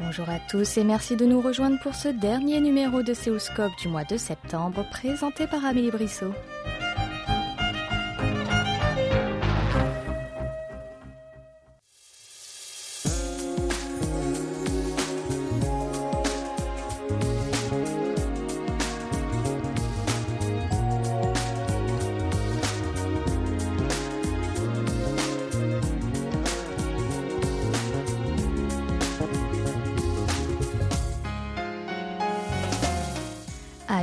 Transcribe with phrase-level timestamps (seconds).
[0.00, 3.88] Bonjour à tous et merci de nous rejoindre pour ce dernier numéro de Séoulscope du
[3.88, 6.32] mois de septembre présenté par Amélie Brissot.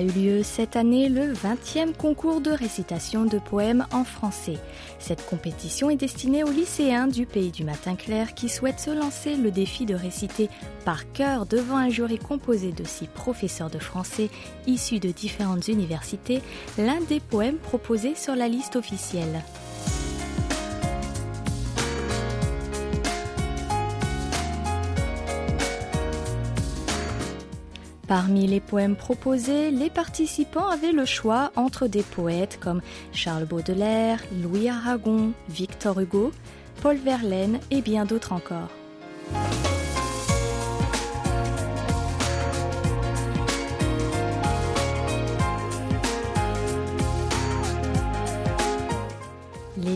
[0.02, 4.58] Eu lieu cette année le 20e concours de récitation de poèmes en français.
[5.00, 9.36] Cette compétition est destinée aux lycéens du pays du matin clair qui souhaitent se lancer
[9.36, 10.50] le défi de réciter
[10.86, 14.30] par cœur devant un jury composé de six professeurs de français
[14.68, 16.42] issus de différentes universités
[16.78, 19.42] l'un des poèmes proposés sur la liste officielle.
[28.12, 32.82] Parmi les poèmes proposés, les participants avaient le choix entre des poètes comme
[33.14, 36.34] Charles Baudelaire, Louis Aragon, Victor Hugo,
[36.82, 38.68] Paul Verlaine et bien d'autres encore.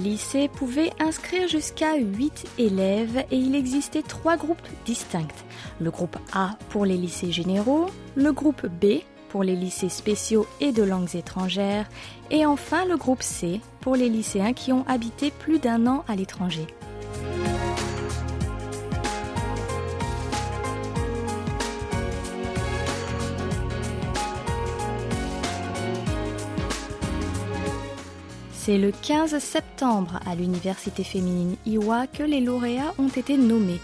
[0.06, 5.26] Les lycées pouvaient inscrire jusqu'à 8 élèves et il existait trois groupes distincts.
[5.82, 10.72] Le groupe A pour les lycées généraux, le groupe B pour les lycées spéciaux et
[10.72, 11.90] de langues étrangères
[12.30, 16.16] et enfin le groupe C pour les lycéens qui ont habité plus d'un an à
[16.16, 16.68] l'étranger.
[28.66, 33.80] C'est le 15 septembre à l'Université féminine Iwa que les lauréats ont été nommés.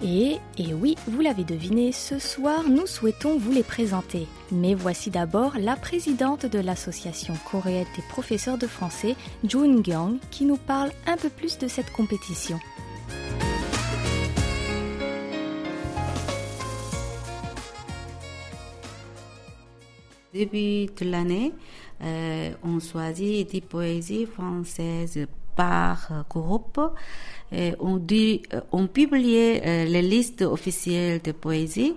[0.00, 4.28] Et, et oui, vous l'avez deviné, ce soir nous souhaitons vous les présenter.
[4.52, 10.44] Mais voici d'abord la présidente de l'association coréenne des professeurs de français, Jun Gyong, qui
[10.44, 12.60] nous parle un peu plus de cette compétition.
[20.32, 21.52] Début de l'année,
[22.02, 25.26] euh, on choisit des poésies françaises
[25.56, 26.80] par groupe.
[27.52, 28.42] Et on, dit,
[28.72, 31.96] on publie euh, les listes officielles de poésie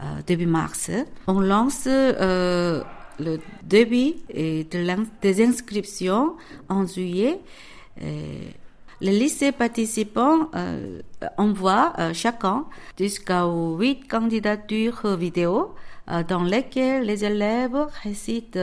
[0.00, 0.90] euh, début mars.
[1.26, 2.82] On lance euh,
[3.18, 6.36] le début de des inscriptions
[6.68, 7.40] en juillet.
[9.00, 11.00] Les lycées participants euh,
[11.38, 12.66] envoient euh, chacun
[12.98, 15.74] jusqu'à huit candidatures vidéo
[16.10, 18.58] euh, dans lesquelles les élèves récitent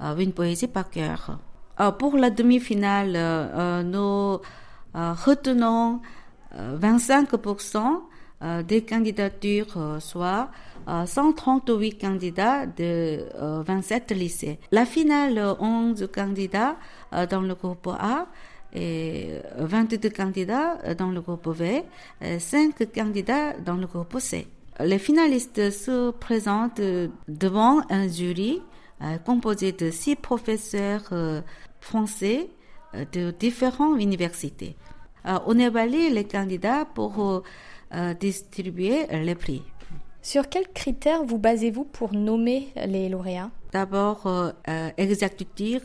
[0.00, 1.38] une poésie par cœur.
[1.98, 4.38] pour la demi-finale, nous
[4.94, 6.00] retenons
[6.54, 8.02] 25%
[8.66, 10.50] des candidatures, soit
[10.86, 13.24] 138 candidats de
[13.62, 14.58] 27 lycées.
[14.70, 16.76] La finale, 11 candidats
[17.30, 18.26] dans le groupe A
[18.74, 21.84] et 22 candidats dans le groupe V,
[22.38, 24.46] 5 candidats dans le groupe C.
[24.80, 26.82] Les finalistes se présentent
[27.28, 28.60] devant un jury
[29.24, 31.12] composé de six professeurs
[31.80, 32.48] français
[33.12, 34.76] de différentes universités.
[35.24, 37.42] On évalue les candidats pour
[38.20, 39.62] distribuer les prix.
[40.22, 43.50] Sur quels critères vous basez-vous pour nommer les lauréats?
[43.70, 45.82] D'abord, euh, exactitude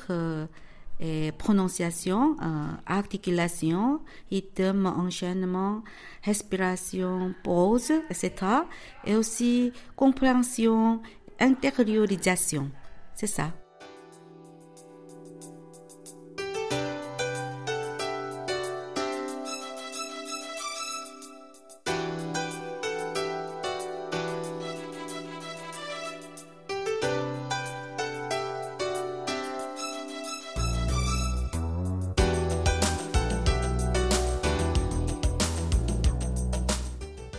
[0.99, 3.99] et prononciation, euh, articulation,
[4.31, 5.83] rythme, enchaînement,
[6.23, 8.31] respiration, pause, etc.
[9.05, 11.01] Et aussi compréhension,
[11.39, 12.71] intériorisation.
[13.21, 13.51] C'est ça.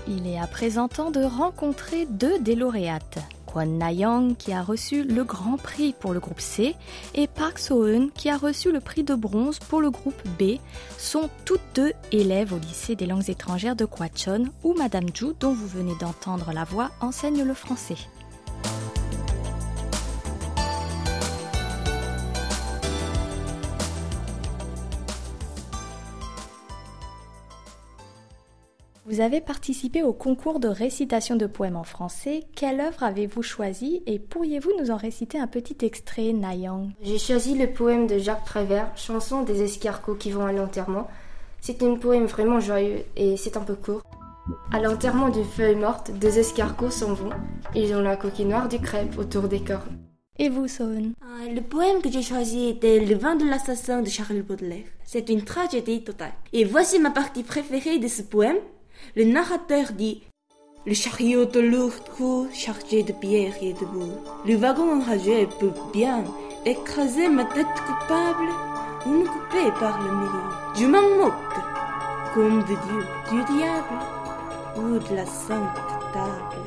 [0.06, 3.19] Il est à présent temps de rencontrer deux des lauréates.
[3.52, 6.75] Kwon Na-young qui a reçu le grand prix pour le groupe C
[7.14, 10.58] et Park So-eun qui a reçu le prix de bronze pour le groupe B
[10.96, 15.52] sont toutes deux élèves au lycée des langues étrangères de Kwachon où Madame Ju, dont
[15.52, 17.99] vous venez d'entendre la voix, enseigne le français.
[29.12, 32.44] Vous avez participé au concours de récitation de poèmes en français.
[32.56, 36.88] Quelle œuvre avez-vous choisi et pourriez-vous nous en réciter un petit extrait, Nayang?
[37.03, 41.09] J'ai choisi le poème de Jacques Prévert, Chanson des escargots qui vont à l'enterrement.
[41.61, 44.00] C'est un poème vraiment joyeux et c'est un peu court.
[44.73, 47.35] À l'enterrement d'une feuille morte, deux escargots s'en vont.
[47.75, 49.99] Ils ont la coquille noire du crêpe autour des cornes.
[50.38, 51.12] Et vous, Son
[51.55, 54.87] Le poème que j'ai choisi était Le vin de l'assassin de Charles Baudelaire.
[55.05, 56.32] C'est une tragédie totale.
[56.55, 58.56] Et voici ma partie préférée de ce poème.
[59.16, 60.22] Le narrateur dit
[60.87, 64.19] Le chariot de lourd trou chargé de pierres et de boue.
[64.46, 66.25] Le wagon enragé peut bien
[66.64, 68.49] écraser ma tête coupable
[69.06, 70.46] ou me couper par le milieu.
[70.76, 71.56] Je m'en moque,
[72.34, 73.99] comme de Dieu, du diable
[74.76, 75.76] ou de la sainte
[76.12, 76.62] table.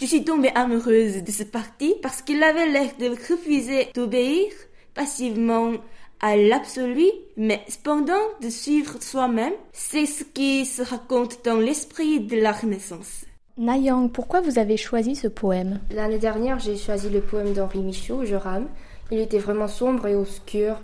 [0.00, 4.52] Je suis tombée amoureuse de ce parti parce qu'il avait l'air de refuser d'obéir
[4.94, 5.72] passivement
[6.20, 7.06] à l'absolu,
[7.36, 9.52] mais cependant de suivre soi-même.
[9.72, 13.24] C'est ce qui se raconte dans l'esprit de la Renaissance.
[13.56, 15.80] Nayang, pourquoi vous avez choisi ce poème?
[15.90, 18.68] L'année dernière, j'ai choisi le poème d'Henri Michaud, Je rame.
[19.10, 20.76] Il était vraiment sombre et obscur.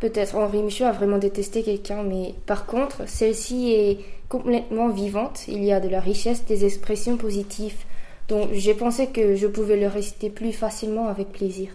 [0.00, 3.98] Peut-être Henri Michaud a vraiment détesté quelqu'un, mais par contre, celle-ci est
[4.28, 5.46] complètement vivante.
[5.48, 7.84] Il y a de la richesse, des expressions positives.
[8.28, 11.70] Donc j'ai pensé que je pouvais le réciter plus facilement avec plaisir.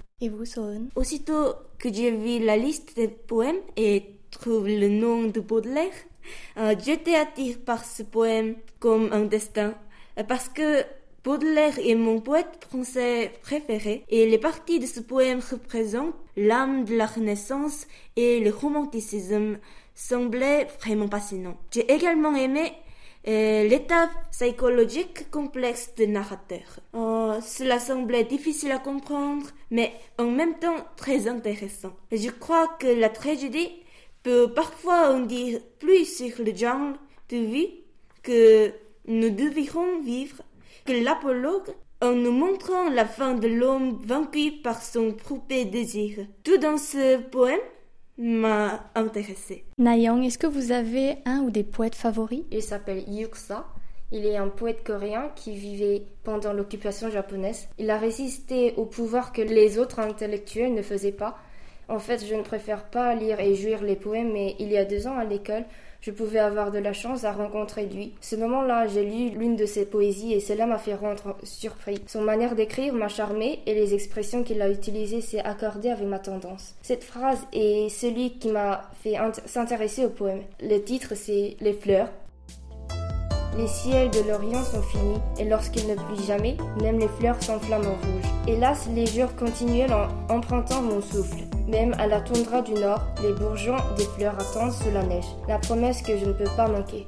[0.96, 5.92] Aussitôt que j'ai vu la liste des poèmes et trouvé le nom de Baudelaire,
[6.58, 9.74] euh, j'étais attiré par ce poème comme un destin.
[10.20, 10.84] Euh, parce que
[11.24, 16.96] Baudelaire est mon poète français préféré et les parties de ce poème représentent l'âme de
[16.96, 19.58] la Renaissance et le romanticisme
[19.96, 21.58] semblaient vraiment passionnants.
[21.72, 22.74] J'ai également aimé
[23.26, 26.80] l'état psychologique complexe du narrateur.
[26.96, 31.94] Euh, cela semblait difficile à comprendre, mais en même temps très intéressant.
[32.12, 33.72] Je crois que la tragédie
[34.24, 36.96] peut parfois en dire plus sur le genre
[37.30, 37.72] de vie
[38.24, 38.72] que
[39.08, 40.42] nous devrions vivre
[40.86, 46.26] que l'apologue en nous montrant la fin de l'homme vaincu par son propre désir.
[46.44, 47.60] Tout dans ce poème
[48.22, 49.66] m'a intéressé.
[49.80, 52.44] Nayang, est-ce que vous avez un ou des poètes favoris?
[52.52, 53.66] Il s'appelle Yuksa.
[54.12, 57.68] Il est un poète coréen qui vivait pendant l'occupation japonaise.
[57.80, 61.38] Il a résisté au pouvoir que les autres intellectuels ne faisaient pas.
[61.92, 64.86] En fait, je ne préfère pas lire et jouir les poèmes, mais il y a
[64.86, 65.66] deux ans à l'école,
[66.00, 68.14] je pouvais avoir de la chance à rencontrer lui.
[68.22, 72.02] Ce moment-là, j'ai lu l'une de ses poésies et cela m'a fait rendre surpris.
[72.08, 76.20] Son manière d'écrire m'a charmé et les expressions qu'il a utilisées s'est accordé avec ma
[76.20, 76.76] tendance.
[76.82, 80.44] Cette phrase est celui qui m'a fait s'intéresser au poème.
[80.62, 82.08] Le titre c'est Les fleurs.
[83.58, 87.90] Les ciels de l'Orient sont finis, et lorsqu'il ne pluie jamais, même les fleurs s'enflamment
[87.90, 88.32] en rouge.
[88.48, 91.44] Hélas, les jours continuels en empruntant mon souffle.
[91.68, 95.26] Même à la toundra du nord, les bourgeons des fleurs attendent sous la neige.
[95.50, 97.06] La promesse que je ne peux pas manquer.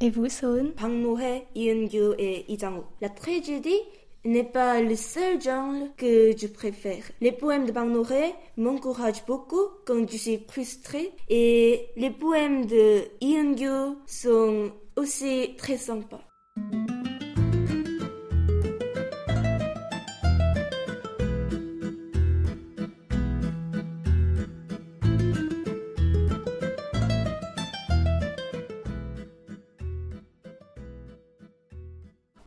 [0.00, 2.58] Et vous, Sohn Noé, Yoon-gyu et Lee
[3.00, 3.80] La tragédie
[4.24, 7.02] n'est pas le seul genre que je préfère.
[7.20, 13.02] Les poèmes de Bang Noé m'encouragent beaucoup quand je suis frustrée et les poèmes de
[13.20, 16.18] Yoon-gyu sont aussi très sympa.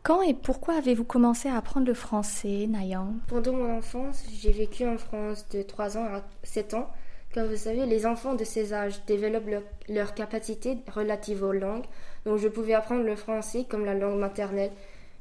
[0.04, 3.14] Quand et pourquoi avez-vous commencé à apprendre le français, Nayang?
[3.28, 6.90] Pendant mon enfance, j'ai vécu en France de 3 ans à 7 ans.
[7.32, 11.86] Comme vous savez, les enfants de ces âges développent leur, leur capacité relative aux langues,
[12.24, 14.72] donc je pouvais apprendre le français comme la langue maternelle.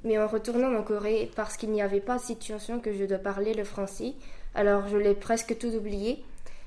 [0.04, 3.20] Mais en retournant en Corée, parce qu'il n'y avait pas de situation que je dois
[3.20, 4.14] parler le français,
[4.56, 6.24] alors je l'ai presque tout oublié.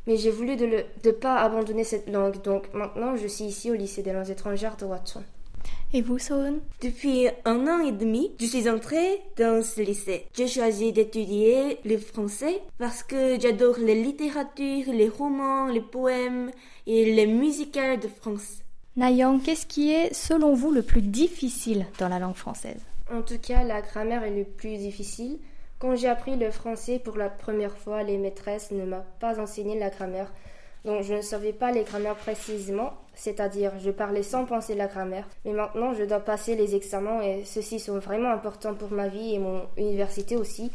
[0.07, 3.75] Mais j'ai voulu de ne pas abandonner cette langue, donc maintenant je suis ici au
[3.75, 5.23] lycée des langues étrangères de Watson.
[5.95, 6.59] Et vous, Sohn?
[6.83, 10.27] Depuis un an et demi, je suis entrée dans ce lycée.
[10.37, 16.51] J'ai choisi d'étudier le français parce que j'adore la littérature, les romans, les poèmes
[16.89, 18.64] et les musicales de France.
[18.97, 22.81] Nayang, qu'est-ce qui est, selon vous, le plus difficile dans la langue française?
[23.13, 25.41] En tout cas, la grammaire est le plus difficile.
[25.81, 29.77] Quand j'ai appris le français pour la première fois, les maîtresses ne m'ont pas enseigné
[29.81, 30.33] la grammaire.
[30.85, 35.27] Donc je ne savais pas les grammaires précisément, c'est-à-dire je parlais sans penser la grammaire.
[35.45, 39.35] Mais maintenant, je dois passer les examens et ceux-ci sont vraiment importants pour ma vie
[39.35, 40.71] et mon université aussi.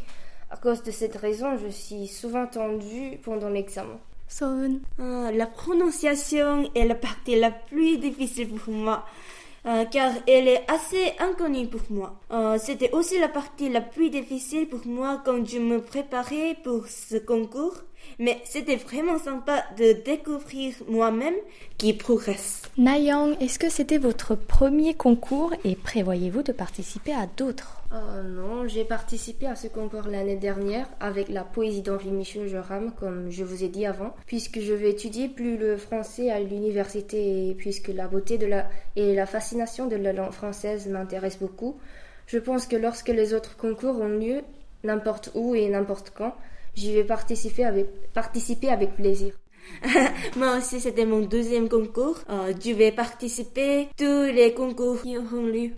[0.49, 3.97] À cause de cette raison, je suis souvent tendue pendant l'examen.
[4.41, 9.05] Ah, la prononciation est la partie la plus difficile pour moi.
[9.65, 12.15] Euh, car elle est assez inconnue pour moi.
[12.31, 16.87] Euh, c'était aussi la partie la plus difficile pour moi quand je me préparais pour
[16.87, 17.75] ce concours.
[18.17, 21.35] Mais c'était vraiment sympa de découvrir moi-même
[21.77, 22.63] qui progresse.
[22.77, 27.81] Nayang, est-ce que c'était votre premier concours et prévoyez-vous de participer à d'autres?
[27.91, 32.91] Oh non, j'ai participé à ce concours l'année dernière avec la poésie d'Henri Michel Joram,
[32.99, 37.49] comme je vous ai dit avant, puisque je vais étudier plus le français à l'université
[37.49, 41.79] et puisque la beauté de la et la fascination de la langue française m'intéressent beaucoup.
[42.27, 44.43] Je pense que lorsque les autres concours ont lieu,
[44.83, 46.35] n'importe où et n'importe quand,
[46.75, 49.33] j'y vais participer avec, plaisir.
[50.35, 52.19] Moi aussi, c'était mon deuxième concours.
[52.29, 55.71] Euh, je vais participer tous les concours qui auront lieu.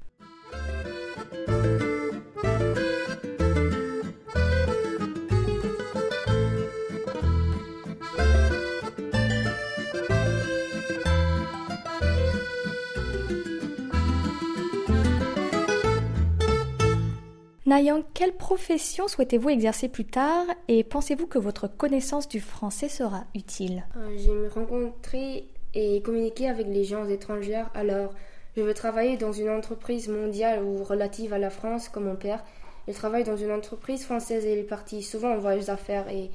[17.71, 23.23] Nayang, quelle profession souhaitez-vous exercer plus tard et pensez-vous que votre connaissance du français sera
[23.33, 23.85] utile?
[23.95, 28.13] Euh, J'aime rencontrer et communiquer avec les gens étrangers, alors
[28.57, 32.43] je veux travailler dans une entreprise mondiale ou relative à la France comme mon père.
[32.89, 36.29] Il travaille dans une entreprise française et il est parti souvent en voyage d'affaires et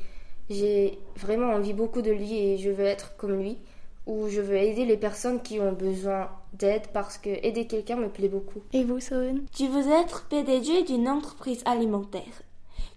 [0.49, 3.59] j'ai vraiment envie beaucoup de lui et je veux être comme lui
[4.07, 8.09] ou je veux aider les personnes qui ont besoin d'aide parce que aider quelqu'un me
[8.09, 8.63] plaît beaucoup.
[8.73, 9.45] Et vous, Sohn?
[9.59, 12.43] Je veux être PDG d'une entreprise alimentaire.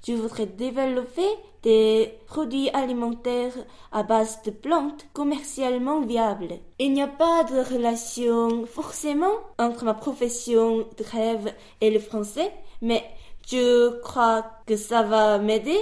[0.08, 1.28] Je voudrais développer
[1.64, 3.54] des produits alimentaires
[3.92, 6.54] à base de plantes commercialement viables.
[6.80, 12.52] Il n'y a pas de relation forcément entre ma profession de rêve et le français,
[12.82, 13.04] mais
[13.50, 15.80] je crois que ça va m'aider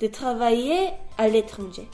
[0.00, 1.86] de travailler à l'étranger.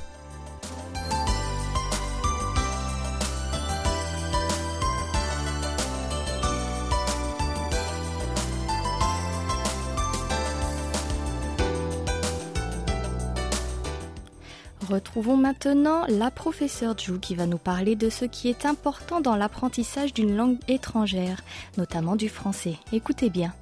[14.88, 19.35] Retrouvons maintenant la professeure Ju qui va nous parler de ce qui est important dans
[19.35, 21.43] l'apprentissage d'une langue étrangère,
[21.76, 22.76] notamment du français.
[22.93, 23.52] Écoutez bien.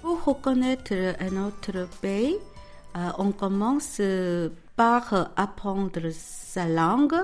[0.00, 2.36] Pour reconnaître un autre pays,
[2.96, 7.16] euh, on commence euh, par apprendre sa langue.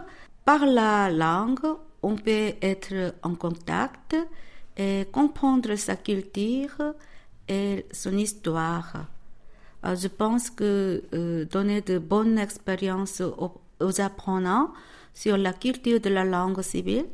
[0.45, 4.17] Par la langue, on peut être en contact
[4.79, 6.95] et comprendre sa culture
[7.49, 9.07] et son histoire.
[9.85, 14.73] Euh, Je pense que euh, donner de bonnes expériences aux, apprenants
[15.15, 17.07] sur la culture de la langue civile,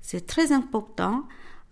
[0.00, 1.24] c'est très important.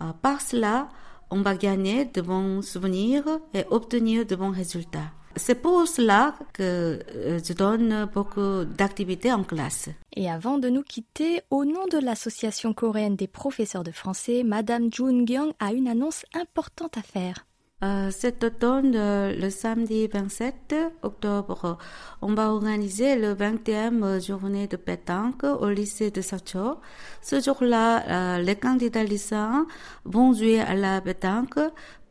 [0.02, 0.88] Euh, Par cela,
[1.30, 3.24] on va gagner de bons souvenirs
[3.54, 5.12] et obtenir de bons résultats.
[5.36, 9.90] C'est pour cela que euh, je donne beaucoup d'activités en classe.
[10.14, 14.90] Et avant de nous quitter, au nom de l'Association coréenne des professeurs de français, Madame
[14.90, 17.44] Jun Gyung a une annonce importante à faire.
[17.84, 21.76] Euh, cet automne, euh, le samedi 27 octobre,
[22.22, 26.80] on va organiser le 20e journée de pétanque au lycée de Sacho.
[27.20, 29.66] Ce jour-là, euh, les candidats lycéens
[30.06, 31.58] vont jouer à la pétanque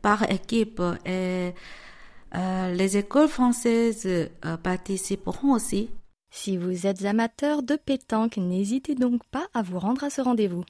[0.02, 1.52] par équipe et
[2.36, 5.90] euh, les écoles françaises euh, participeront aussi.
[6.30, 10.64] Si vous êtes amateur de pétanque, n'hésitez donc pas à vous rendre à ce rendez-vous.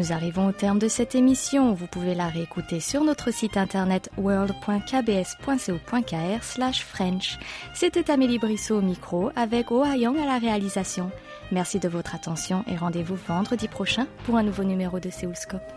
[0.00, 1.74] Nous arrivons au terme de cette émission.
[1.74, 7.38] Vous pouvez la réécouter sur notre site internet world.kbs.co.kr slash French.
[7.74, 11.10] C'était Amélie Brissot au micro avec Oh Young à la réalisation.
[11.52, 15.70] Merci de votre attention et rendez-vous vendredi prochain pour un nouveau numéro de Séoulscope.